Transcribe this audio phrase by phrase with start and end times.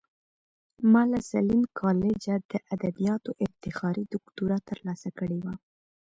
[0.91, 5.53] ما له ساليم کالجه د ادبياتو افتخاري دوکتورا ترلاسه کړې وه.